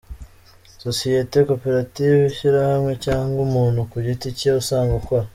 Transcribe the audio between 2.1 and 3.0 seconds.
ishyirahamwe